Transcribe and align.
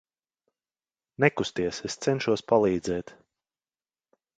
Nekusties, 1.25 1.83
es 1.91 2.01
cenšos 2.07 2.47
palīdzēt. 2.53 3.19